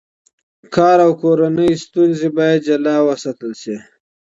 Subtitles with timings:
[0.75, 3.75] کار او کورنۍ ستونزې باید جلا وساتل شي.